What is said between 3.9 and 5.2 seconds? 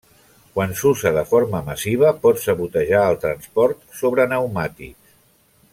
sobre pneumàtics.